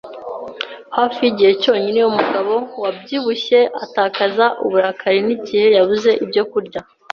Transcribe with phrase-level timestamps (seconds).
[0.97, 2.53] Hafi yigihe cyonyine umugabo
[2.83, 6.79] wabyibushye atakaza uburakari ni igihe yabuze ibyo kurya.